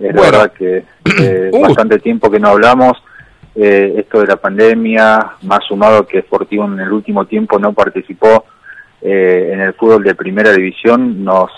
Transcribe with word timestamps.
Es 0.00 0.14
verdad 0.14 0.52
que 0.52 0.84
eh, 1.20 1.50
bastante 1.60 1.98
tiempo 1.98 2.30
que 2.30 2.40
no 2.40 2.48
hablamos. 2.48 3.02
Eh, 3.54 3.94
esto 3.98 4.20
de 4.20 4.26
la 4.26 4.36
pandemia, 4.36 5.32
más 5.42 5.64
sumado 5.64 6.06
que 6.06 6.20
Sportivo 6.20 6.66
en 6.66 6.78
el 6.78 6.92
último 6.92 7.24
tiempo 7.24 7.58
no 7.58 7.72
participó 7.72 8.44
eh, 9.00 9.50
en 9.52 9.60
el 9.60 9.72
fútbol 9.72 10.04
de 10.04 10.14
primera 10.14 10.52
división, 10.52 11.24
nos 11.24 11.50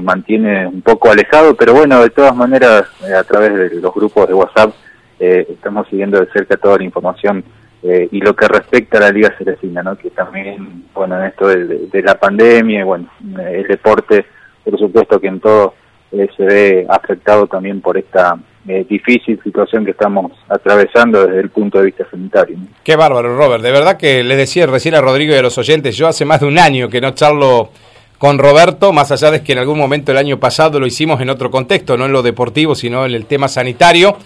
mantiene 0.00 0.66
un 0.66 0.80
poco 0.80 1.10
alejado, 1.10 1.54
pero 1.54 1.74
bueno, 1.74 2.02
de 2.02 2.08
todas 2.08 2.34
maneras, 2.34 2.84
a 3.14 3.22
través 3.22 3.54
de 3.54 3.80
los 3.82 3.94
grupos 3.94 4.26
de 4.26 4.32
WhatsApp, 4.32 4.72
estamos 5.20 5.86
siguiendo 5.88 6.18
de 6.18 6.26
cerca 6.32 6.56
toda 6.56 6.78
la 6.78 6.84
información 6.84 7.44
y 7.82 8.18
lo 8.22 8.34
que 8.34 8.48
respecta 8.48 8.96
a 8.96 9.02
la 9.02 9.10
Liga 9.10 9.34
Ceresina, 9.36 9.82
¿no? 9.82 9.94
que 9.94 10.08
también, 10.08 10.84
bueno, 10.94 11.20
en 11.20 11.26
esto 11.26 11.48
de, 11.48 11.66
de 11.86 12.02
la 12.02 12.14
pandemia, 12.14 12.86
bueno, 12.86 13.08
el 13.38 13.66
deporte, 13.66 14.24
por 14.64 14.78
supuesto 14.78 15.20
que 15.20 15.26
en 15.26 15.40
todo 15.40 15.74
eh, 16.12 16.28
se 16.36 16.44
ve 16.44 16.86
afectado 16.88 17.46
también 17.46 17.80
por 17.80 17.96
esta 17.96 18.36
eh, 18.68 18.86
difícil 18.88 19.40
situación 19.42 19.84
que 19.84 19.90
estamos 19.90 20.32
atravesando 20.48 21.26
desde 21.26 21.40
el 21.40 21.50
punto 21.50 21.78
de 21.78 21.86
vista 21.86 22.06
sanitario. 22.10 22.56
Qué 22.84 22.94
bárbaro, 22.94 23.36
Robert. 23.36 23.62
De 23.62 23.72
verdad 23.72 23.96
que 23.96 24.22
le 24.22 24.36
decía 24.36 24.66
recién 24.66 24.94
a 24.94 25.00
Rodrigo 25.00 25.34
y 25.34 25.38
a 25.38 25.42
los 25.42 25.58
oyentes, 25.58 25.96
yo 25.96 26.06
hace 26.06 26.24
más 26.24 26.40
de 26.40 26.46
un 26.46 26.58
año 26.58 26.88
que 26.88 27.00
no 27.00 27.10
charlo 27.10 27.70
con 28.18 28.38
Roberto, 28.38 28.92
más 28.92 29.10
allá 29.10 29.32
de 29.32 29.42
que 29.42 29.52
en 29.52 29.58
algún 29.58 29.78
momento 29.78 30.12
el 30.12 30.18
año 30.18 30.38
pasado 30.38 30.78
lo 30.78 30.86
hicimos 30.86 31.20
en 31.20 31.28
otro 31.28 31.50
contexto, 31.50 31.96
no 31.96 32.06
en 32.06 32.12
lo 32.12 32.22
deportivo, 32.22 32.76
sino 32.76 33.04
en 33.04 33.14
el 33.14 33.26
tema 33.26 33.48
sanitario. 33.48 34.16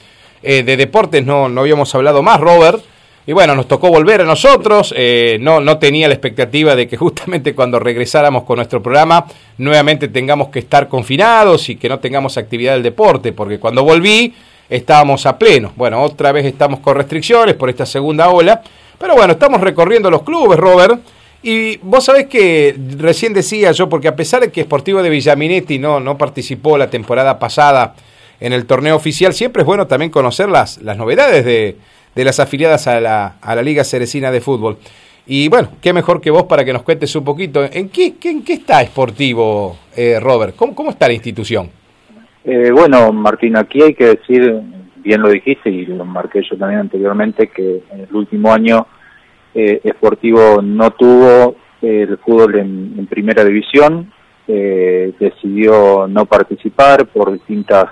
Eh, 0.42 0.62
de 0.62 0.76
deportes 0.76 1.24
no, 1.24 1.48
no 1.48 1.62
habíamos 1.62 1.95
hablado 1.95 2.23
más, 2.23 2.38
Robert. 2.38 2.82
Y 3.28 3.32
bueno, 3.32 3.56
nos 3.56 3.66
tocó 3.66 3.88
volver 3.88 4.20
a 4.20 4.24
nosotros. 4.24 4.94
Eh, 4.96 5.38
no, 5.40 5.60
no 5.60 5.78
tenía 5.78 6.06
la 6.06 6.14
expectativa 6.14 6.76
de 6.76 6.86
que 6.86 6.96
justamente 6.96 7.54
cuando 7.54 7.80
regresáramos 7.80 8.44
con 8.44 8.56
nuestro 8.56 8.82
programa 8.82 9.26
nuevamente 9.58 10.08
tengamos 10.08 10.48
que 10.48 10.60
estar 10.60 10.88
confinados 10.88 11.68
y 11.68 11.76
que 11.76 11.88
no 11.88 11.98
tengamos 11.98 12.36
actividad 12.36 12.74
del 12.74 12.82
deporte, 12.82 13.32
porque 13.32 13.58
cuando 13.58 13.82
volví 13.82 14.32
estábamos 14.68 15.26
a 15.26 15.38
pleno. 15.38 15.72
Bueno, 15.76 16.02
otra 16.02 16.32
vez 16.32 16.44
estamos 16.46 16.80
con 16.80 16.96
restricciones 16.96 17.54
por 17.54 17.68
esta 17.68 17.86
segunda 17.86 18.30
ola. 18.30 18.62
Pero 18.98 19.14
bueno, 19.14 19.32
estamos 19.32 19.60
recorriendo 19.60 20.10
los 20.10 20.23
clubes, 20.23 20.58
Robert. 20.58 21.01
Y 21.42 21.76
vos 21.79 22.04
sabés 22.04 22.26
que 22.26 22.74
recién 22.96 23.32
decía 23.32 23.70
yo, 23.73 23.88
porque 23.88 24.08
a 24.08 24.16
pesar 24.16 24.40
de 24.40 24.51
que 24.51 24.62
Sportivo 24.62 25.02
de 25.02 25.10
Villaminetti 25.10 25.79
no, 25.79 26.01
no 26.01 26.16
participó 26.16 26.79
la 26.79 26.90
temporada 26.90 27.38
pasada 27.38 27.95
en 28.40 28.52
el 28.52 28.66
torneo 28.66 28.96
oficial, 28.96 29.32
siempre 29.32 29.62
es 29.62 29.66
bueno 29.66 29.86
también 29.86 30.10
conocer 30.10 30.48
las, 30.48 30.79
las 30.79 30.96
novedades 30.96 31.45
de, 31.45 31.76
de 32.16 32.24
las 32.24 32.40
afiliadas 32.40 32.86
a 32.88 32.98
la, 33.00 33.36
a 33.42 33.54
la 33.54 33.62
Liga 33.62 33.84
Ceresina 33.84 34.32
de 34.32 34.40
Fútbol. 34.40 34.78
Y 35.26 35.48
bueno, 35.48 35.68
qué 35.82 35.92
mejor 35.92 36.20
que 36.20 36.30
vos 36.30 36.45
para 36.45 36.64
que 36.64 36.73
nos 36.73 36.82
cuentes 36.82 37.14
un 37.14 37.24
poquito. 37.24 37.68
¿En 37.70 37.90
qué, 37.90 38.14
en 38.24 38.42
qué 38.42 38.54
está 38.54 38.80
Esportivo, 38.80 39.76
eh, 39.95 40.18
Robert? 40.18 40.56
¿Cómo, 40.56 40.74
¿Cómo 40.74 40.90
está 40.90 41.08
la 41.08 41.14
institución? 41.14 41.68
Eh, 42.45 42.70
bueno, 42.70 43.12
Martín, 43.12 43.56
aquí 43.56 43.82
hay 43.82 43.92
que 43.92 44.06
decir, 44.06 44.60
bien 44.96 45.20
lo 45.20 45.28
dijiste 45.28 45.68
y 45.68 45.84
lo 45.84 46.04
marqué 46.04 46.42
yo 46.48 46.56
también 46.56 46.80
anteriormente, 46.80 47.48
que 47.48 47.82
en 47.92 48.00
el 48.00 48.14
último 48.14 48.52
año 48.52 48.86
eh, 49.54 49.80
Esportivo 49.84 50.62
no 50.62 50.92
tuvo 50.92 51.56
el 51.82 52.16
fútbol 52.18 52.54
en, 52.56 53.06
primera 53.06 53.45
división, 53.45 54.10
eh, 54.48 55.12
decidió 55.18 56.06
no 56.08 56.24
participar 56.24 57.06
por 57.06 57.32
distintas 57.32 57.90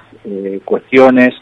cuestiones. 0.64 1.34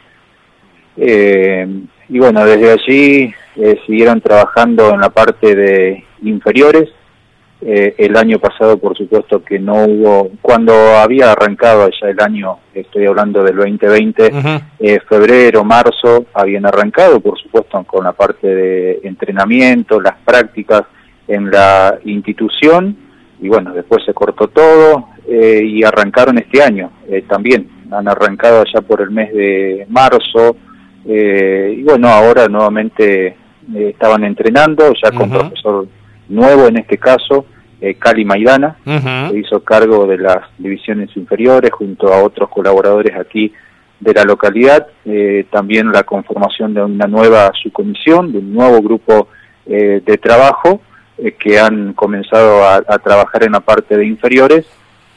Eh, 0.97 1.67
y 2.13 2.19
bueno, 2.19 2.45
desde 2.45 2.73
allí 2.73 3.35
eh, 3.57 3.81
siguieron 3.87 4.21
trabajando 4.21 4.93
en 4.93 5.01
la 5.01 5.09
parte 5.09 5.57
de 5.57 6.05
inferiores. 6.21 6.91
Eh, 7.63 7.95
el 7.97 8.17
año 8.19 8.39
pasado, 8.39 8.77
por 8.77 8.95
supuesto, 8.99 9.43
que 9.43 9.59
no 9.59 9.85
hubo, 9.87 10.31
cuando 10.43 10.75
había 10.99 11.33
arrancado 11.33 11.89
ya 11.89 12.09
el 12.09 12.21
año, 12.21 12.59
estoy 12.75 13.07
hablando 13.07 13.43
del 13.43 13.57
2020, 13.57 14.31
eh, 14.81 15.01
febrero, 15.09 15.65
marzo, 15.65 16.27
habían 16.35 16.67
arrancado, 16.67 17.19
por 17.21 17.41
supuesto, 17.41 17.83
con 17.85 18.05
la 18.05 18.13
parte 18.13 18.47
de 18.47 19.01
entrenamiento, 19.05 19.99
las 19.99 20.19
prácticas 20.23 20.83
en 21.29 21.51
la 21.51 21.99
institución, 22.05 22.95
y 23.41 23.49
bueno, 23.49 23.73
después 23.73 24.05
se 24.05 24.13
cortó 24.13 24.49
todo 24.49 25.09
y 25.27 25.83
arrancaron 25.83 26.37
este 26.39 26.63
año 26.63 26.91
también. 27.27 27.69
Han 27.91 28.07
arrancado 28.07 28.65
ya 28.73 28.83
por 28.83 29.01
el 29.01 29.11
mes 29.11 29.33
de 29.33 29.87
marzo, 29.89 30.57
eh, 31.07 31.75
y 31.79 31.83
bueno, 31.83 32.09
ahora 32.09 32.49
nuevamente 32.49 33.37
eh, 33.75 33.91
estaban 33.91 34.25
entrenando, 34.25 34.93
ya 35.01 35.13
con 35.13 35.31
profesor 35.31 35.87
nuevo 36.29 36.67
en 36.67 36.79
este 36.79 36.99
caso, 36.99 37.47
eh, 37.81 37.95
Cali 37.95 38.25
Maidana, 38.25 38.77
se 38.85 39.39
hizo 39.39 39.63
cargo 39.63 40.07
de 40.07 40.19
las 40.19 40.39
divisiones 40.59 41.17
inferiores 41.17 41.71
junto 41.73 42.13
a 42.13 42.23
otros 42.23 42.49
colaboradores 42.49 43.17
aquí 43.17 43.53
de 44.01 44.15
la 44.15 44.25
localidad, 44.25 44.87
eh, 45.05 45.47
también 45.51 45.93
la 45.93 46.03
conformación 46.03 46.75
de 46.75 46.83
una 46.83 47.07
nueva 47.07 47.53
subcomisión, 47.61 48.33
de 48.33 48.39
un 48.39 48.53
nuevo 48.53 48.83
grupo 48.83 49.29
de 49.65 50.19
trabajo 50.21 50.81
que 51.39 51.61
han 51.61 51.93
comenzado 51.93 52.65
a, 52.65 52.79
a, 52.79 52.99
trabajar 52.99 53.45
en 53.45 53.53
la 53.53 53.61
parte 53.61 53.97
de 53.97 54.05
inferiores. 54.05 54.67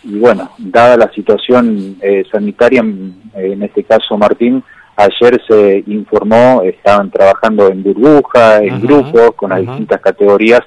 Y 0.04 0.20
bueno, 0.20 0.52
dada 0.60 0.98
la 0.98 1.12
situación 1.12 1.98
sanitaria, 2.32 2.82
en 2.82 3.64
este 3.64 3.84
caso 3.84 4.16
Martín, 4.20 4.64
Ayer 4.98 5.42
se 5.46 5.84
informó, 5.88 6.62
estaban 6.64 7.12
trabajando 7.12 7.68
en 7.68 7.84
burbuja, 7.84 8.64
en 8.64 8.82
grupos, 8.82 9.32
con 9.36 9.50
las 9.50 9.60
distintas 9.60 10.00
categorías. 10.00 10.62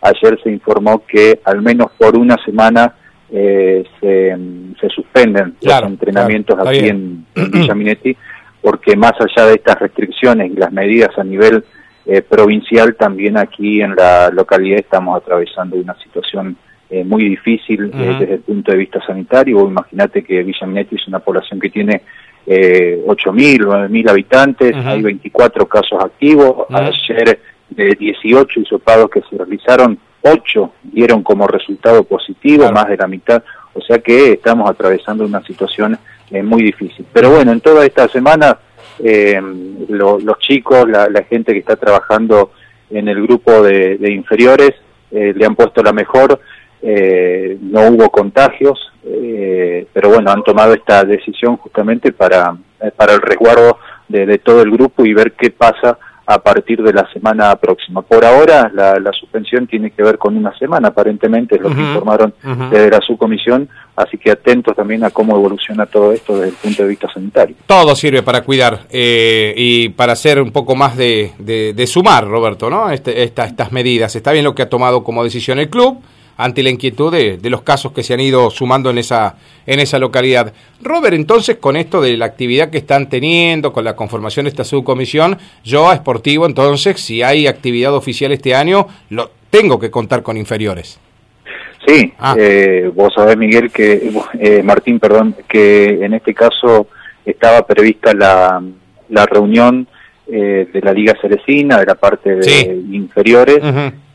Ayer 0.00 0.38
se 0.42 0.50
informó 0.50 1.04
que 1.04 1.40
al 1.44 1.62
menos 1.62 1.90
por 1.98 2.16
una 2.16 2.36
semana 2.44 2.94
eh, 3.30 3.84
se, 4.00 4.88
suspenden 4.88 5.54
los 5.60 5.82
entrenamientos 5.82 6.58
aquí 6.58 6.88
en, 6.88 7.26
Villaminetti, 7.34 8.16
porque 8.60 8.94
más 8.94 9.14
allá 9.18 9.48
de 9.48 9.54
estas 9.54 9.78
restricciones 9.80 10.52
y 10.52 10.56
las 10.56 10.72
medidas 10.72 11.16
a 11.18 11.24
nivel 11.24 11.64
eh, 12.04 12.22
provincial, 12.22 12.94
también 12.94 13.36
aquí 13.36 13.80
en 13.80 13.96
la 13.96 14.30
localidad 14.30 14.80
estamos 14.80 15.16
atravesando 15.16 15.76
una 15.76 15.94
situación 15.94 16.56
eh, 16.90 17.04
muy 17.04 17.24
difícil 17.24 17.90
desde 17.90 18.34
el 18.34 18.40
punto 18.40 18.70
de 18.70 18.78
vista 18.78 19.00
sanitario. 19.04 19.66
Imagínate 19.66 20.22
que 20.22 20.42
Villaminetti 20.42 20.96
es 20.96 21.08
una 21.08 21.20
población 21.20 21.58
que 21.58 21.70
tiene 21.70 22.02
eh, 22.46 23.02
8.000, 23.06 23.60
9.000 23.64 24.10
habitantes, 24.10 24.76
hay 24.76 25.02
24 25.02 25.66
casos 25.66 26.02
activos, 26.02 26.66
ayer 26.70 27.38
de 27.70 27.94
18 27.94 28.60
hisopados 28.60 29.10
que 29.10 29.22
se 29.22 29.36
realizaron, 29.36 29.98
8 30.22 30.72
dieron 30.82 31.22
como 31.22 31.46
resultado 31.46 32.04
positivo, 32.04 32.70
más 32.72 32.88
de 32.88 32.96
la 32.96 33.06
mitad, 33.06 33.42
o 33.74 33.80
sea 33.80 33.98
que 33.98 34.32
estamos 34.32 34.68
atravesando 34.68 35.24
una 35.24 35.42
situación 35.42 35.98
eh, 36.30 36.42
muy 36.42 36.62
difícil. 36.62 37.06
Pero 37.12 37.30
bueno, 37.30 37.52
en 37.52 37.60
toda 37.60 37.84
esta 37.84 38.08
semana 38.08 38.58
eh, 38.98 39.40
los 39.88 40.38
chicos, 40.38 40.88
la, 40.88 41.24
gente 41.24 41.52
que 41.52 41.58
está 41.58 41.76
trabajando 41.76 42.52
en 42.90 43.08
el 43.08 43.22
grupo 43.22 43.62
de, 43.62 43.98
inferiores, 44.12 44.74
eh, 45.10 45.32
le 45.34 45.44
han 45.44 45.54
puesto 45.54 45.82
la 45.82 45.92
mejor, 45.92 46.40
eh, 46.82 47.56
no 47.60 47.88
hubo 47.88 48.10
contagios, 48.10 48.92
eh, 49.04 49.86
pero 49.92 50.10
bueno, 50.10 50.30
han 50.30 50.42
tomado 50.42 50.74
esta 50.74 51.04
decisión 51.04 51.56
justamente 51.56 52.12
para, 52.12 52.56
eh, 52.80 52.90
para 52.94 53.14
el 53.14 53.22
resguardo 53.22 53.78
de, 54.08 54.38
todo 54.38 54.62
el 54.62 54.70
grupo 54.70 55.06
y 55.06 55.14
ver 55.14 55.32
qué 55.32 55.50
pasa 55.50 55.96
a 56.26 56.38
partir 56.38 56.82
de 56.82 56.92
la 56.92 57.10
semana 57.12 57.54
próxima. 57.56 58.02
Por 58.02 58.24
ahora, 58.24 58.70
la, 58.74 59.12
suspensión 59.12 59.66
tiene 59.66 59.90
que 59.90 60.02
ver 60.02 60.18
con 60.18 60.36
una 60.36 60.56
semana, 60.58 60.88
aparentemente, 60.88 61.56
es 61.56 61.62
lo 61.62 61.68
que 61.68 61.80
informaron 61.80 62.32
desde 62.70 62.90
la 62.90 63.00
subcomisión, 63.00 63.68
así 63.96 64.18
que 64.18 64.30
atentos 64.30 64.76
también 64.76 65.04
a 65.04 65.10
cómo 65.10 65.34
evoluciona 65.36 65.86
todo 65.86 66.12
esto 66.12 66.34
desde 66.34 66.50
el 66.50 66.54
punto 66.54 66.82
de 66.82 66.88
vista 66.88 67.12
sanitario. 67.12 67.56
Todo 67.66 67.94
sirve 67.96 68.22
para 68.22 68.42
cuidar 68.42 68.80
eh, 68.90 69.52
y 69.56 69.88
para 69.90 70.12
hacer 70.12 70.40
un 70.40 70.52
poco 70.52 70.76
más 70.76 70.96
de, 70.96 71.32
de, 71.38 71.86
sumar, 71.86 72.26
Roberto, 72.26 72.70
¿no? 72.70 72.90
Este, 72.90 73.22
estas 73.22 73.72
medidas. 73.72 74.14
Está 74.14 74.32
bien 74.32 74.44
lo 74.44 74.54
que 74.54 74.62
ha 74.62 74.68
tomado 74.68 75.02
como 75.02 75.24
decisión 75.24 75.58
el 75.58 75.70
club 75.70 76.02
ante 76.36 76.62
la 76.62 76.70
inquietud 76.70 77.12
de, 77.12 77.38
los 77.50 77.62
casos 77.62 77.92
que 77.92 78.02
se 78.02 78.14
han 78.14 78.20
ido 78.20 78.50
sumando 78.50 78.90
en 78.90 78.98
esa, 78.98 79.36
en 79.66 79.80
esa 79.80 79.98
localidad. 79.98 80.52
Robert, 80.82 81.14
entonces, 81.14 81.56
con 81.56 81.76
esto 81.76 82.00
de 82.00 82.16
la 82.16 82.26
actividad 82.26 82.70
que 82.70 82.78
están 82.78 83.08
teniendo, 83.08 83.72
con 83.72 83.84
la 83.84 83.96
conformación 83.96 84.44
de 84.44 84.50
esta 84.50 84.64
subcomisión, 84.64 85.38
yo 85.64 85.88
a 85.88 85.94
Esportivo, 85.94 86.46
entonces, 86.46 87.00
si 87.00 87.22
hay 87.22 87.46
actividad 87.46 87.94
oficial 87.94 88.32
este 88.32 88.54
año, 88.54 88.86
lo 89.10 89.30
tengo 89.50 89.78
que 89.78 89.90
contar 89.90 90.22
con 90.22 90.36
inferiores. 90.36 90.98
Sí, 91.86 92.12
ah. 92.18 92.34
eh, 92.38 92.90
vos 92.94 93.12
sabés, 93.14 93.36
Miguel, 93.36 93.70
que, 93.70 94.12
eh, 94.38 94.62
Martín, 94.62 95.00
perdón, 95.00 95.34
que 95.48 96.04
en 96.04 96.14
este 96.14 96.32
caso 96.32 96.86
estaba 97.24 97.66
prevista 97.66 98.14
la, 98.14 98.62
la 99.08 99.26
reunión 99.26 99.86
eh, 100.28 100.68
de 100.72 100.80
la 100.80 100.92
Liga 100.92 101.14
Ceresina, 101.20 101.78
de 101.78 101.86
la 101.86 101.96
parte 101.96 102.36
de 102.36 102.80
inferiores, 102.92 103.60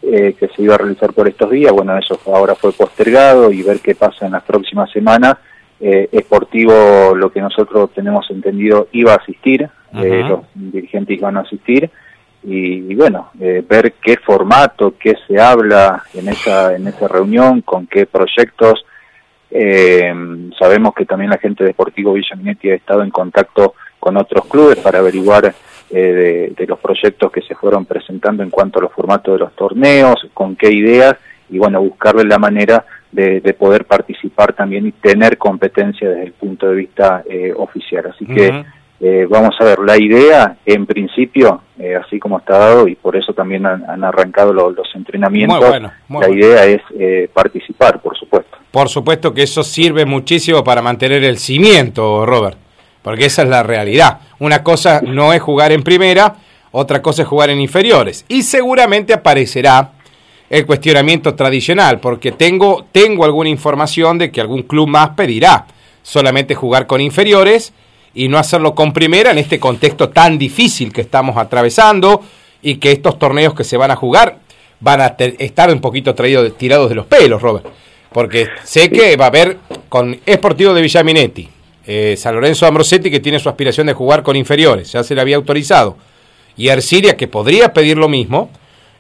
eh, 0.02 0.36
que 0.40 0.48
se 0.48 0.62
iba 0.62 0.76
a 0.76 0.78
realizar 0.78 1.14
por 1.14 1.28
estos 1.28 1.50
días. 1.52 1.72
Bueno, 1.72 1.98
eso 1.98 2.20
ahora 2.28 2.56
fue 2.56 2.72
postergado 2.72 3.52
y 3.52 3.64
ver 3.64 3.80
qué 3.80 3.96
pasa 3.96 4.26
en 4.26 4.34
las 4.34 4.44
próximas 4.44 4.90
semanas. 4.92 5.38
Eh, 5.80 6.10
Esportivo, 6.12 7.16
lo 7.16 7.32
que 7.32 7.42
nosotros 7.42 7.92
tenemos 7.94 8.30
entendido, 8.32 8.88
iba 8.94 9.14
a 9.14 9.18
asistir, 9.18 9.70
eh, 9.94 10.24
los 10.28 10.42
dirigentes 10.54 11.18
iban 11.18 11.38
a 11.38 11.42
asistir. 11.42 11.90
Y, 12.44 12.96
bueno, 12.96 13.32
eh, 13.42 13.64
ver 13.68 13.94
qué 14.02 14.18
formato, 14.18 14.94
qué 14.98 15.16
se 15.28 15.40
habla 15.40 16.04
en 16.14 16.30
esa, 16.30 16.76
en 16.76 16.88
esa 16.88 17.08
reunión, 17.08 17.62
con 17.62 17.88
qué 17.88 18.06
proyectos 18.06 18.86
Eh, 19.50 20.14
sabemos 20.60 20.94
que 20.94 21.06
también 21.06 21.32
la 21.32 21.38
gente 21.38 21.64
de 21.64 21.70
Deportivo 21.70 22.14
Villa 22.14 22.36
Minetti 22.36 22.70
ha 22.70 22.76
estado 22.76 23.02
en 23.02 23.10
contacto 23.10 23.76
con 23.98 24.18
otros 24.18 24.46
clubes 24.46 24.78
para 24.78 25.00
averiguar 25.00 25.54
eh, 25.90 26.54
de, 26.58 26.68
los 26.68 26.80
proyectos 26.80 27.32
que 27.32 27.42
se 27.42 27.56
fueron 27.56 27.86
presentando 27.86 28.44
en 28.44 28.50
cuanto 28.50 28.80
a 28.80 28.82
los 28.82 28.92
formatos 28.92 29.36
de 29.36 29.40
los 29.40 29.54
torneos, 29.54 30.16
con 30.34 30.56
qué 30.56 30.70
ideas 30.70 31.16
y 31.50 31.60
bueno, 31.60 31.82
buscarle 31.82 32.26
la 32.26 32.38
manera 32.38 32.84
de, 33.12 33.42
poder 33.58 33.86
participar 33.86 34.52
también 34.52 34.88
y 34.88 34.92
tener 34.92 35.38
competencia 35.38 36.10
desde 36.10 36.26
el 36.26 36.34
punto 36.34 36.68
de 36.68 36.76
vista 36.76 37.24
eh, 37.30 37.54
oficial. 37.56 38.06
Así 38.14 38.26
que 38.26 38.66
eh, 39.00 39.28
vamos 39.30 39.56
a 39.60 39.64
ver, 39.64 39.80
la 39.80 39.98
idea 39.98 40.58
en 40.66 40.86
principio, 40.86 41.62
así 42.04 42.20
como 42.20 42.40
está 42.40 42.58
dado 42.58 42.88
y 42.88 42.96
por 42.96 43.16
eso 43.16 43.34
también 43.34 43.66
han, 43.66 44.04
arrancado 44.04 44.52
los 44.52 44.94
entrenamientos, 44.94 45.64
la 46.10 46.30
idea 46.30 46.66
es 46.66 46.82
participar, 47.32 48.02
por 48.02 48.18
supuesto. 48.18 48.58
Por 48.72 48.90
supuesto 48.90 49.34
que 49.34 49.44
eso 49.44 49.64
sirve 49.64 50.06
muchísimo 50.06 50.64
para 50.66 50.82
mantener 50.82 51.24
el 51.24 51.38
cimiento, 51.38 52.26
Robert 52.26 52.67
porque 53.08 53.28
esa 53.28 53.44
es 53.44 53.48
la 53.48 53.64
realidad. 53.64 54.20
Una 54.38 54.64
cosa 54.64 55.00
no 55.02 55.32
es 55.32 55.42
jugar 55.42 55.72
en 55.72 55.82
primera, 55.82 56.36
otra 56.72 57.02
cosa 57.02 57.22
es 57.22 57.28
jugar 57.30 57.50
en 57.50 57.62
inferiores. 57.62 58.26
Y 58.28 58.44
seguramente 58.44 59.14
aparecerá 59.14 59.92
el 60.50 60.66
cuestionamiento 60.66 61.34
tradicional, 61.34 62.02
porque 62.02 62.34
tengo, 62.34 62.86
tengo 62.92 63.24
alguna 63.24 63.48
información 63.48 64.18
de 64.18 64.30
que 64.30 64.42
algún 64.42 64.64
club 64.64 64.90
más 64.90 65.12
pedirá 65.12 65.68
solamente 66.04 66.54
jugar 66.54 66.86
con 66.86 67.00
inferiores 67.00 67.72
y 68.14 68.28
no 68.28 68.38
hacerlo 68.38 68.76
con 68.76 68.92
primera 68.92 69.32
en 69.32 69.38
este 69.38 69.58
contexto 69.58 70.10
tan 70.10 70.38
difícil 70.38 70.92
que 70.92 71.00
estamos 71.00 71.38
atravesando 71.38 72.22
y 72.62 72.76
que 72.76 72.92
estos 72.92 73.18
torneos 73.18 73.54
que 73.54 73.64
se 73.64 73.78
van 73.78 73.92
a 73.92 73.96
jugar 73.96 74.40
van 74.82 75.00
a 75.00 75.16
estar 75.18 75.72
un 75.72 75.80
poquito 75.80 76.14
traídos, 76.14 76.58
tirados 76.58 76.90
de 76.90 76.96
los 76.96 77.06
pelos, 77.06 77.42
Robert. 77.42 77.68
Porque 78.12 78.50
sé 78.66 78.90
que 78.90 79.16
va 79.16 79.24
a 79.24 79.30
haber 79.30 79.60
con 79.88 80.20
Esportivo 80.26 80.74
de 80.74 80.82
Villaminetti, 80.82 81.52
eh, 81.88 82.16
San 82.18 82.36
Lorenzo 82.36 82.66
Ambrosetti, 82.66 83.10
que 83.10 83.22
tiene 83.22 83.40
su 83.40 83.48
aspiración 83.48 83.88
de 83.88 83.94
jugar 83.94 84.22
con 84.22 84.36
inferiores, 84.36 84.92
ya 84.92 85.04
se 85.04 85.16
le 85.16 85.22
había 85.22 85.38
autorizado, 85.38 85.96
y 86.58 86.68
Arcilia, 86.68 87.16
que 87.16 87.28
podría 87.28 87.72
pedir 87.72 87.98
lo 87.98 88.10
mismo, 88.10 88.50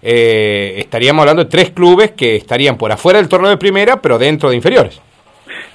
eh, 0.01 0.75
estaríamos 0.77 1.23
hablando 1.23 1.43
de 1.43 1.49
tres 1.49 1.71
clubes 1.71 2.11
que 2.11 2.37
estarían 2.37 2.77
por 2.77 2.91
afuera 2.91 3.19
del 3.19 3.27
torneo 3.27 3.49
de 3.49 3.57
primera, 3.57 4.01
pero 4.01 4.17
dentro 4.17 4.49
de 4.49 4.55
inferiores. 4.55 5.01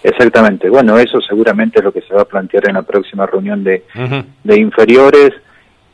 Exactamente. 0.02 0.70
Bueno, 0.70 0.98
eso 0.98 1.20
seguramente 1.20 1.80
es 1.80 1.84
lo 1.84 1.92
que 1.92 2.00
se 2.00 2.14
va 2.14 2.22
a 2.22 2.24
plantear 2.24 2.68
en 2.68 2.74
la 2.74 2.82
próxima 2.82 3.26
reunión 3.26 3.62
de, 3.62 3.84
de 4.42 4.56
inferiores. 4.58 5.32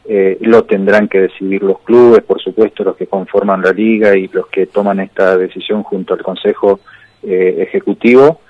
Eh, 0.08 0.38
lo 0.42 0.64
tendrán 0.64 1.08
que 1.08 1.20
decidir 1.20 1.62
los 1.62 1.80
clubes, 1.80 2.22
por 2.22 2.40
supuesto, 2.40 2.84
los 2.84 2.96
que 2.96 3.06
conforman 3.06 3.60
la 3.60 3.72
liga 3.72 4.16
y 4.16 4.28
los 4.28 4.46
que 4.46 4.66
toman 4.66 5.00
esta 5.00 5.36
decisión 5.36 5.82
junto 5.82 6.14
al 6.14 6.22
Consejo 6.22 6.80
Ejecutivo. 7.22 8.40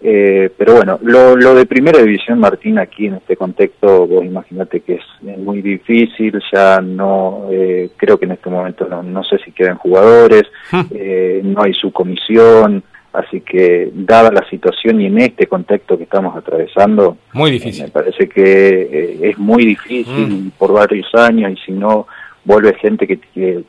Eh, 0.00 0.50
pero 0.56 0.76
bueno, 0.76 0.98
lo, 1.02 1.34
lo, 1.36 1.54
de 1.54 1.66
primera 1.66 2.00
división, 2.00 2.38
Martín, 2.38 2.78
aquí 2.78 3.06
en 3.06 3.14
este 3.14 3.36
contexto, 3.36 4.06
vos 4.06 4.24
imagínate 4.24 4.80
que 4.80 4.94
es 4.94 5.38
muy 5.38 5.60
difícil, 5.60 6.40
ya 6.52 6.80
no, 6.80 7.48
eh, 7.50 7.90
creo 7.96 8.16
que 8.16 8.26
en 8.26 8.32
este 8.32 8.48
momento 8.48 8.86
no, 8.88 9.02
no 9.02 9.24
sé 9.24 9.38
si 9.38 9.50
quedan 9.50 9.76
jugadores, 9.76 10.44
hmm. 10.70 10.80
eh, 10.92 11.40
no 11.42 11.62
hay 11.62 11.74
su 11.74 11.90
comisión, 11.90 12.84
así 13.12 13.40
que 13.40 13.90
dada 13.92 14.30
la 14.30 14.48
situación 14.48 15.00
y 15.00 15.06
en 15.06 15.18
este 15.18 15.48
contexto 15.48 15.96
que 15.96 16.04
estamos 16.04 16.36
atravesando, 16.36 17.16
muy 17.32 17.50
difícil. 17.50 17.84
me 17.84 17.90
parece 17.90 18.28
que 18.28 19.18
es 19.20 19.36
muy 19.36 19.66
difícil 19.66 20.28
hmm. 20.28 20.50
por 20.58 20.72
varios 20.74 21.12
años 21.16 21.52
y 21.52 21.56
si 21.56 21.72
no 21.72 22.06
vuelve 22.44 22.72
gente 22.74 23.04
que, 23.08 23.18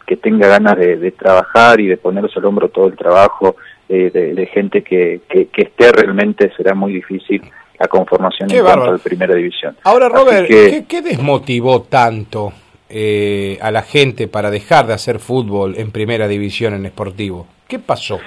que, 0.05 0.15
tenga 0.17 0.47
ganas 0.47 0.77
de, 0.77 0.95
de, 0.95 1.11
trabajar 1.11 1.81
y 1.81 1.87
de 1.87 1.97
ponerse 1.97 2.37
al 2.37 2.45
hombro 2.45 2.69
todo 2.69 2.85
el 2.85 2.95
trabajo 2.95 3.55
de, 3.89 4.49
gente 4.53 4.83
que, 4.83 5.21
que, 5.27 5.49
esté 5.55 5.91
realmente 5.91 6.51
será 6.55 6.75
muy 6.75 6.93
difícil 6.93 7.41
la 7.79 7.87
conformación 7.87 8.51
en 8.51 8.63
cuanto 8.63 8.89
a 8.89 8.91
la 8.93 8.97
primera 8.97 9.33
división. 9.33 9.75
Ahora, 9.83 10.09
Robert, 10.09 10.47
¿qué, 10.47 11.01
desmotivó 11.01 11.81
tanto 11.81 12.53
eh, 12.89 13.57
a 13.61 13.71
la 13.71 13.81
gente 13.81 14.27
para 14.27 14.51
dejar 14.51 14.85
de 14.87 14.93
hacer 14.93 15.19
fútbol 15.19 15.75
en 15.77 15.91
primera 15.91 16.27
división 16.27 16.73
en 16.73 16.85
esportivo? 16.85 17.47
¿Qué 17.67 17.79
pasó? 17.79 18.19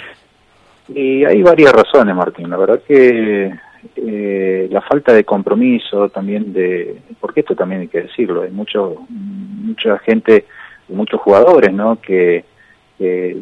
Y 0.88 1.24
hay 1.24 1.42
varias 1.42 1.72
razones, 1.72 2.14
Martín. 2.14 2.50
La 2.50 2.56
verdad 2.56 2.80
que 2.86 3.52
eh, 3.96 4.68
la 4.70 4.80
falta 4.80 5.12
de 5.12 5.24
compromiso 5.24 6.08
también 6.08 6.52
de, 6.52 6.96
porque 7.20 7.40
esto 7.40 7.54
también 7.54 7.82
hay 7.82 7.88
que 7.88 8.02
decirlo, 8.02 8.42
hay 8.42 8.50
mucho, 8.50 8.96
mucha 9.08 9.98
gente, 9.98 10.46
muchos 10.88 11.20
jugadores, 11.20 11.72
¿no? 11.72 12.00
Que 12.00 12.44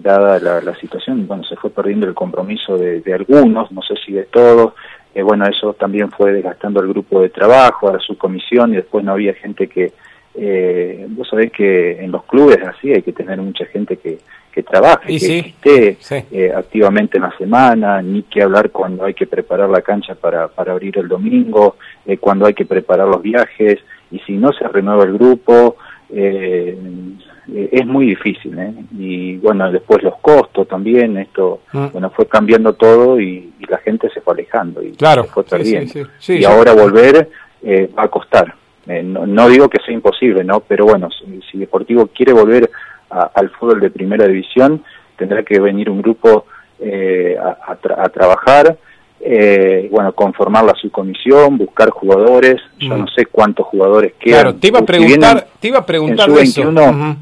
dada 0.02 0.60
la, 0.60 0.74
situación, 0.76 1.26
bueno, 1.26 1.44
se 1.44 1.56
fue 1.56 1.70
perdiendo 1.70 2.06
el 2.06 2.14
compromiso 2.14 2.78
de, 2.78 3.02
algunos, 3.12 3.70
no 3.72 3.82
sé 3.82 3.94
si 4.04 4.12
de 4.12 4.24
todos, 4.24 4.74
eh, 5.14 5.22
bueno, 5.22 5.46
eso 5.46 5.74
también 5.74 6.10
fue 6.10 6.32
desgastando 6.32 6.80
el 6.80 6.88
grupo 6.88 7.20
de 7.20 7.30
trabajo, 7.30 7.88
a 7.88 7.98
su 7.98 8.16
comisión, 8.16 8.72
y 8.72 8.76
después 8.76 9.04
no 9.04 9.12
había 9.12 9.34
gente 9.34 9.66
que, 9.66 9.92
eh, 10.34 11.06
vos 11.10 11.28
sabés 11.28 11.50
que 11.52 12.02
en 12.02 12.12
los 12.12 12.24
clubes 12.24 12.58
así 12.62 12.92
hay 12.92 13.02
que 13.02 13.12
tener 13.12 13.38
mucha 13.38 13.64
gente 13.66 13.96
que, 13.96 14.18
que 14.52 14.62
trabaje, 14.62 15.06
que 15.18 15.38
esté 15.38 15.98
eh, 16.30 16.52
activamente 16.54 17.18
en 17.18 17.24
la 17.24 17.36
semana, 17.36 18.02
ni 18.02 18.22
que 18.22 18.42
hablar 18.42 18.70
cuando 18.70 19.04
hay 19.04 19.14
que 19.14 19.26
preparar 19.26 19.68
la 19.68 19.82
cancha 19.82 20.14
para, 20.14 20.48
para 20.48 20.72
abrir 20.72 20.98
el 20.98 21.08
domingo, 21.08 21.76
eh, 22.06 22.18
cuando 22.18 22.46
hay 22.46 22.54
que 22.54 22.64
preparar 22.64 23.08
los 23.08 23.22
viajes, 23.22 23.78
y 24.10 24.18
si 24.20 24.32
no 24.32 24.52
se 24.52 24.66
renueva 24.66 25.04
el 25.04 25.14
grupo, 25.14 25.76
eh, 26.12 26.76
eh, 26.76 27.29
es 27.54 27.86
muy 27.86 28.06
difícil, 28.06 28.58
¿eh? 28.58 28.72
Y 28.98 29.36
bueno, 29.38 29.70
después 29.70 30.02
los 30.02 30.16
costos 30.18 30.68
también, 30.68 31.16
esto, 31.18 31.60
mm. 31.72 31.86
bueno, 31.92 32.10
fue 32.10 32.26
cambiando 32.26 32.74
todo 32.74 33.20
y, 33.20 33.48
la 33.68 33.78
gente 33.78 34.10
se 34.10 34.20
fue 34.20 34.34
alejando 34.34 34.82
y 34.82 34.92
claro, 34.92 35.22
se 35.22 35.28
fue 35.28 35.44
perdiendo. 35.44 36.08
y 36.26 36.44
ahora 36.44 36.72
volver 36.72 37.28
eh, 37.62 37.88
va 37.96 38.04
a 38.04 38.08
costar. 38.08 38.52
Eh, 38.88 39.00
no, 39.02 39.48
digo 39.48 39.68
que 39.68 39.78
sea 39.84 39.94
imposible, 39.94 40.42
¿no? 40.42 40.58
Pero 40.58 40.86
bueno, 40.86 41.08
si, 41.48 41.56
Deportivo 41.56 42.08
quiere 42.08 42.32
volver 42.32 42.68
al 43.10 43.50
fútbol 43.50 43.78
de 43.78 43.90
primera 43.90 44.26
división, 44.26 44.82
tendrá 45.16 45.44
que 45.44 45.60
venir 45.60 45.88
un 45.88 46.02
grupo 46.02 46.46
a, 46.82 47.72
a, 47.72 48.08
trabajar, 48.08 48.76
eh, 49.20 49.88
bueno, 49.90 50.12
conformar 50.12 50.64
la 50.64 50.74
subcomisión, 50.74 51.58
buscar 51.58 51.90
jugadores, 51.90 52.60
yo 52.78 52.96
mm. 52.96 53.00
no 53.00 53.06
sé 53.08 53.26
cuántos 53.26 53.66
jugadores 53.66 54.14
quedan. 54.18 54.40
Claro, 54.40 54.54
te 54.56 54.68
iba 54.68 54.78
a 54.78 54.84
preguntar, 54.84 55.46
te 55.60 55.68
iba 55.68 55.78
a 55.78 55.86
preguntar 55.86 56.28
en 56.30 56.34
su 56.46 56.62
21, 56.64 57.16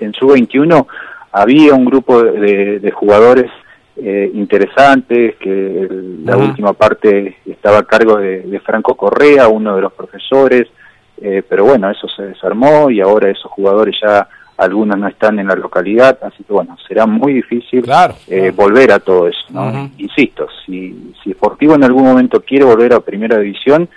En 0.00 0.12
su 0.12 0.28
21 0.28 0.86
había 1.32 1.74
un 1.74 1.84
grupo 1.84 2.22
de, 2.22 2.90
jugadores 2.94 3.50
eh, 3.96 4.30
interesantes, 4.34 5.36
que 5.36 5.88
la 6.24 6.36
última 6.36 6.72
parte 6.72 7.36
estaba 7.46 7.78
a 7.78 7.84
cargo 7.84 8.16
de, 8.16 8.60
Franco 8.64 8.94
Correa, 8.94 9.48
uno 9.48 9.76
de 9.76 9.82
los 9.82 9.92
profesores, 9.92 10.68
eh, 11.20 11.42
pero 11.48 11.64
bueno, 11.64 11.90
eso 11.90 12.08
se 12.08 12.22
desarmó 12.22 12.90
y 12.90 13.00
ahora 13.00 13.30
esos 13.30 13.50
jugadores 13.50 13.96
ya 14.02 14.28
algunos 14.56 14.98
no 14.98 15.08
están 15.08 15.38
en 15.38 15.48
la 15.48 15.54
localidad, 15.54 16.18
así 16.22 16.42
que 16.42 16.52
bueno, 16.52 16.76
será 16.88 17.06
muy 17.06 17.34
difícil 17.34 17.84
eh, 18.28 18.52
volver 18.54 18.92
a 18.92 19.00
todo 19.00 19.28
eso. 19.28 19.44
¿no? 19.50 19.90
Insisto, 19.98 20.48
si, 20.64 21.12
si 21.22 21.32
Sportivo 21.32 21.74
en 21.74 21.84
algún 21.84 22.04
momento 22.04 22.40
quiere 22.40 22.64
volver 22.64 22.94
a 22.94 23.00
Primera 23.00 23.38
División, 23.38 23.88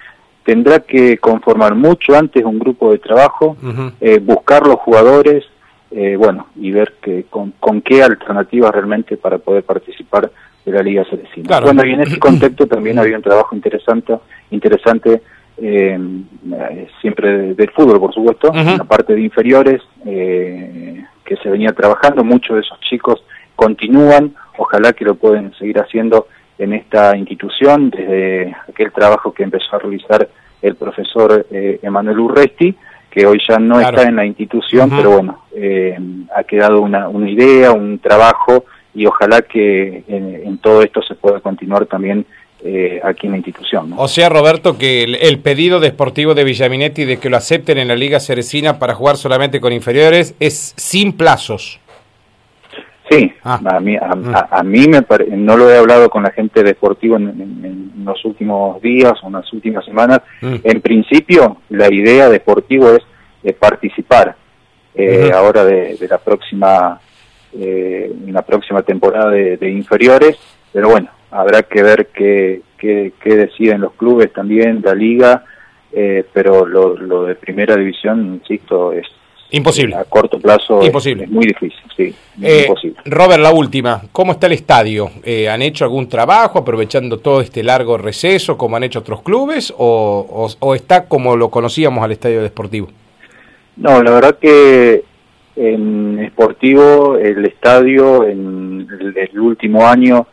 tendrá 0.43 0.79
que 0.79 1.17
conformar 1.17 1.75
mucho 1.75 2.15
antes 2.15 2.43
un 2.43 2.59
grupo 2.59 2.91
de 2.91 2.97
trabajo, 2.97 3.55
eh, 4.01 4.19
buscar 4.19 4.65
los 4.65 4.77
jugadores, 4.77 5.45
eh, 5.91 6.15
bueno, 6.15 6.47
y 6.55 6.71
ver 6.71 6.95
que, 7.01 7.25
con, 7.29 7.51
con, 7.59 7.81
qué 7.81 8.03
alternativas 8.03 8.71
realmente 8.71 9.17
para 9.17 9.37
poder 9.37 9.63
participar 9.63 10.29
de 10.65 10.71
la 10.71 10.83
Liga 10.83 11.03
Cerecina. 11.05 11.59
Bueno, 11.59 11.85
y 11.85 11.93
en 11.93 12.01
ese 12.01 12.19
contexto 12.19 12.67
también 12.67 12.99
había 12.99 13.17
un 13.17 13.23
trabajo 13.23 13.55
interesante, 13.55 14.15
interesante 14.51 15.21
eh, 15.61 15.99
siempre 17.01 17.53
del 17.53 17.69
fútbol, 17.71 17.99
por 17.99 18.13
supuesto, 18.13 18.53
en 18.53 18.77
la 18.77 18.83
parte 18.83 19.13
de 19.13 19.21
inferiores, 19.21 19.81
eh, 20.05 21.03
que 21.25 21.35
se 21.37 21.49
venía 21.49 21.73
trabajando, 21.73 22.23
muchos 22.23 22.55
de 22.55 22.61
esos 22.61 22.79
chicos 22.81 23.23
continúan, 23.55 24.33
ojalá 24.57 24.93
que 24.93 25.05
lo 25.05 25.15
pueden 25.15 25.53
seguir 25.55 25.79
haciendo 25.79 26.27
en 26.57 26.73
esta 26.73 27.15
institución, 27.17 27.89
desde 27.89 28.55
aquel 28.69 28.91
trabajo 28.91 29.33
que 29.33 29.43
empezó 29.43 29.75
a 29.75 29.79
realizar 29.79 30.29
el 30.61 30.75
profesor 30.75 31.45
eh, 31.51 31.79
Emanuel 31.81 32.19
Urresti, 32.19 32.75
que 33.09 33.25
hoy 33.25 33.39
ya 33.47 33.57
no 33.57 33.79
está 33.79 34.03
en 34.03 34.15
la 34.15 34.25
institución, 34.25 34.89
pero 34.89 35.11
bueno, 35.11 35.43
eh, 35.55 35.97
ha 36.35 36.43
quedado 36.43 36.81
una, 36.81 37.07
una 37.07 37.29
idea, 37.29 37.71
un 37.71 37.99
trabajo, 37.99 38.65
y 38.93 39.05
ojalá 39.05 39.41
que 39.41 40.03
en 40.07 40.57
todo 40.57 40.81
esto 40.81 41.01
se 41.01 41.15
pueda 41.15 41.39
continuar 41.39 41.85
también 41.85 42.25
eh, 42.61 42.99
aquí 43.05 43.27
en 43.27 43.31
la 43.31 43.37
institución. 43.37 43.93
O 43.95 44.09
sea, 44.09 44.27
Roberto, 44.27 44.77
que 44.77 45.03
el, 45.03 45.39
pedido 45.39 45.79
de 45.79 45.91
Sportivo 45.91 46.33
de 46.33 46.43
Villaminetti 46.43 47.05
de 47.05 47.15
que 47.15 47.29
lo 47.29 47.37
acepten 47.37 47.77
en 47.77 47.87
la 47.87 47.95
Liga 47.95 48.19
Cerecina 48.19 48.79
para 48.79 48.95
jugar 48.95 49.15
solamente 49.15 49.61
con 49.61 49.71
inferiores 49.71 50.35
es 50.41 50.73
sin 50.75 51.13
plazos. 51.13 51.79
Sí, 53.09 53.31
ah. 53.43 53.59
a 53.65 53.79
mí, 53.79 53.97
mm. 53.97 54.33
a, 54.51 54.63
mí 54.63 54.87
me 54.87 55.03
no 55.37 55.57
lo 55.57 55.69
he 55.69 55.77
hablado 55.77 56.09
con 56.09 56.23
la 56.23 56.31
gente 56.31 56.63
de 56.63 56.73
Sportivo 56.73 57.17
en, 57.17 57.91
los 58.03 58.23
últimos 58.25 58.81
días 58.81 59.13
o 59.23 59.27
en 59.27 59.33
las 59.33 59.51
últimas 59.51 59.85
semanas. 59.85 60.21
Mm. 60.41 60.55
En 60.63 60.81
principio, 60.81 61.57
la 61.69 61.91
idea 61.91 62.29
de 62.29 62.37
Sportivo 62.39 62.91
es 62.91 63.03
de 63.43 63.53
participar 63.53 64.35
eh, 64.95 65.31
ahora 65.33 65.63
de, 65.63 65.97
la 66.09 66.17
próxima 66.17 66.99
eh, 67.57 68.13
la 68.27 68.41
próxima 68.41 68.83
temporada 68.83 69.31
de 69.31 69.69
inferiores, 69.69 70.37
pero 70.71 70.89
bueno, 70.89 71.09
habrá 71.31 71.63
que 71.63 71.83
ver 71.83 72.07
qué, 72.07 72.61
qué, 72.79 73.13
qué 73.19 73.35
deciden 73.35 73.81
los 73.81 73.93
clubes 73.93 74.31
también, 74.33 74.81
la 74.83 74.95
liga, 74.95 75.43
eh, 75.91 76.23
pero 76.33 76.65
lo, 76.65 76.95
lo 76.95 77.25
de 77.25 77.35
primera 77.35 77.75
división, 77.75 78.35
insisto, 78.41 78.93
es 78.93 79.05
Imposible. 79.51 79.95
A 79.95 80.03
corto 80.03 80.39
plazo 80.39 80.83
imposible. 80.83 81.23
Es, 81.23 81.29
muy 81.29 81.45
difícil, 81.47 81.81
sí. 81.97 82.15
Eh, 82.41 82.65
imposible. 82.67 82.99
Robert, 83.05 83.41
la 83.41 83.51
última. 83.51 84.01
¿Cómo 84.11 84.33
está 84.33 84.47
el 84.47 84.53
estadio? 84.53 85.09
Eh, 85.23 85.49
¿Han 85.49 85.61
hecho 85.61 85.85
algún 85.85 86.07
trabajo 86.07 86.59
aprovechando 86.59 87.17
todo 87.17 87.41
este 87.41 87.63
largo 87.63 87.97
receso 87.97 88.57
como 88.57 88.77
han 88.77 88.83
hecho 88.83 88.99
otros 88.99 89.23
clubes 89.23 89.73
o, 89.75 90.47
o, 90.59 90.75
está 90.75 91.05
como 91.05 91.35
lo 91.35 91.49
conocíamos 91.49 92.03
al 92.03 92.11
estadio 92.11 92.43
deportivo? 92.43 92.89
No, 93.77 94.03
la 94.03 94.11
verdad 94.11 94.37
que 94.39 95.03
en 95.55 96.19
Esportivo 96.19 97.17
el 97.17 97.45
estadio 97.45 98.25
en 98.27 98.87
el, 98.99 99.17
el 99.17 99.39
último 99.39 99.87
año 99.87 100.27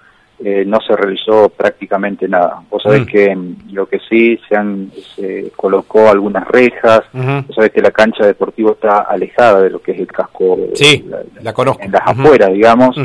eh, 0.44 0.64
no 0.66 0.80
se 0.80 0.94
realizó 0.94 1.48
prácticamente 1.48 2.28
nada. 2.28 2.60
Vos 2.70 2.82
sabés 2.82 3.02
mm. 3.02 3.06
que 3.06 3.38
lo 3.72 3.86
que 3.86 4.00
sí 4.00 4.38
se 4.48 4.56
han 4.56 4.90
se 5.14 5.50
colocó 5.56 6.08
algunas 6.08 6.46
rejas, 6.48 7.02
vos 7.12 7.54
sabés 7.54 7.72
que 7.72 7.80
la 7.80 7.90
cancha 7.90 8.26
deportiva 8.26 8.72
está 8.72 8.98
alejada 8.98 9.62
de 9.62 9.70
lo 9.70 9.80
que 9.80 9.92
es 9.92 10.00
el 10.00 10.06
casco, 10.06 10.58
sí, 10.74 11.08
la, 11.42 11.52
conozco. 11.52 11.82
en 11.82 11.92
las 11.92 12.02
afueras, 12.06 12.52
digamos, 12.52 12.96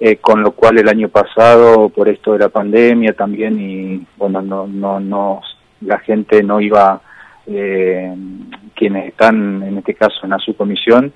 eh, 0.00 0.16
con 0.16 0.42
lo 0.42 0.50
cual 0.52 0.78
el 0.78 0.88
año 0.88 1.08
pasado, 1.08 1.88
por 1.88 2.08
esto 2.08 2.32
de 2.32 2.40
la 2.40 2.48
pandemia 2.48 3.12
también, 3.12 3.60
y 3.60 4.04
bueno, 4.16 4.42
no, 4.42 4.66
no, 4.66 4.98
no 4.98 5.40
la 5.80 5.98
gente 5.98 6.42
no 6.42 6.60
iba, 6.60 7.00
eh, 7.46 8.12
quienes 8.74 9.08
están 9.08 9.62
en 9.62 9.78
este 9.78 9.94
caso 9.94 10.20
en 10.24 10.30
la 10.30 10.38
subcomisión, 10.38 11.12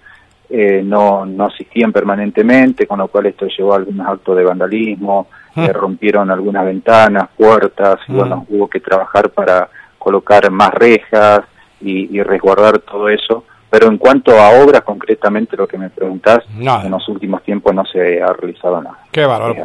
eh, 0.50 0.83
no, 0.85 1.26
no 1.26 1.47
asistían 1.47 1.93
permanentemente, 1.93 2.87
con 2.87 2.99
lo 2.99 3.09
cual 3.09 3.26
esto 3.26 3.47
llevó 3.47 3.75
a 3.75 3.76
algunos 3.76 4.07
actos 4.07 4.37
de 4.37 4.45
vandalismo, 4.45 5.26
ah. 5.55 5.67
eh, 5.67 5.73
rompieron 5.73 6.31
algunas 6.31 6.64
ventanas, 6.64 7.28
puertas, 7.37 8.00
y 8.09 8.12
bueno, 8.12 8.45
ah. 8.45 8.47
hubo 8.49 8.69
que 8.69 8.81
trabajar 8.81 9.31
para 9.31 9.69
colocar 9.99 10.50
más 10.50 10.73
rejas 10.73 11.40
y, 11.81 12.23
resguardar 12.23 12.78
todo 12.78 13.09
eso. 13.09 13.45
Pero 13.71 13.88
en 13.88 13.99
cuanto 13.99 14.33
a 14.38 14.62
obras, 14.62 14.81
concretamente 14.81 15.55
lo 15.55 15.67
que 15.67 15.76
me 15.76 15.90
preguntás, 15.90 16.38
en 16.59 16.90
los 16.90 17.07
últimos 17.11 17.43
tiempos 17.43 17.75
no 17.75 17.85
se 17.85 18.23
ha 18.23 18.33
realizado 18.33 18.81
nada. 18.81 18.99
Qué 19.12 19.26
valor. 19.26 19.57